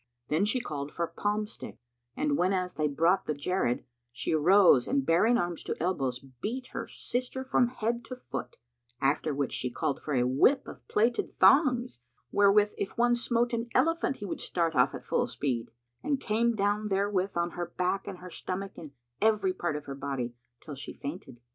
[0.29, 1.77] Then she called for a palm stick
[2.17, 6.87] and, whenas they brought the Jaríd, she arose and baring arms to elbows, beat her
[6.87, 8.57] sister from head to foot;
[8.99, 11.99] after which she called for a whip of plaited thongs,
[12.31, 15.69] wherewith if one smote an elephant, he would start off at full speed,
[16.01, 19.93] and came down therewith on her back and her stomach and every part of her
[19.93, 21.39] body, till she fainted.